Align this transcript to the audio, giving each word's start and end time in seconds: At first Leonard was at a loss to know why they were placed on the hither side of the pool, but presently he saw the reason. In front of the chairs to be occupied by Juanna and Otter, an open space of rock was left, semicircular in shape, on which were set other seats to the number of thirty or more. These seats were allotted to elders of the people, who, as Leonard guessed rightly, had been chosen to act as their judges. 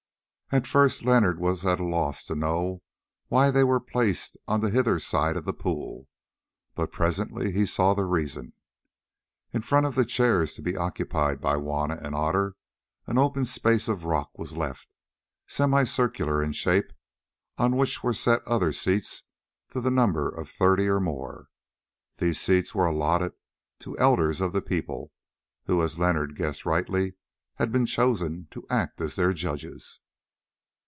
At 0.53 0.67
first 0.67 1.05
Leonard 1.05 1.39
was 1.39 1.65
at 1.65 1.79
a 1.79 1.85
loss 1.85 2.25
to 2.25 2.35
know 2.35 2.81
why 3.29 3.51
they 3.51 3.63
were 3.63 3.79
placed 3.79 4.35
on 4.49 4.59
the 4.59 4.69
hither 4.69 4.99
side 4.99 5.37
of 5.37 5.45
the 5.45 5.53
pool, 5.53 6.09
but 6.75 6.91
presently 6.91 7.53
he 7.53 7.65
saw 7.65 7.93
the 7.93 8.03
reason. 8.03 8.51
In 9.53 9.61
front 9.61 9.85
of 9.85 9.95
the 9.95 10.03
chairs 10.03 10.53
to 10.55 10.61
be 10.61 10.75
occupied 10.75 11.39
by 11.39 11.55
Juanna 11.55 11.99
and 12.01 12.13
Otter, 12.13 12.57
an 13.07 13.17
open 13.17 13.45
space 13.45 13.87
of 13.87 14.03
rock 14.03 14.37
was 14.37 14.57
left, 14.57 14.89
semicircular 15.47 16.43
in 16.43 16.51
shape, 16.51 16.91
on 17.57 17.77
which 17.77 18.03
were 18.03 18.11
set 18.13 18.45
other 18.45 18.73
seats 18.73 19.23
to 19.69 19.79
the 19.79 19.89
number 19.89 20.27
of 20.27 20.49
thirty 20.49 20.89
or 20.89 20.99
more. 20.99 21.47
These 22.17 22.41
seats 22.41 22.75
were 22.75 22.87
allotted 22.87 23.31
to 23.79 23.97
elders 23.97 24.41
of 24.41 24.51
the 24.51 24.61
people, 24.61 25.13
who, 25.67 25.81
as 25.81 25.97
Leonard 25.97 26.35
guessed 26.35 26.65
rightly, 26.65 27.13
had 27.55 27.71
been 27.71 27.85
chosen 27.85 28.49
to 28.51 28.67
act 28.69 28.99
as 28.99 29.15
their 29.15 29.31
judges. 29.31 30.01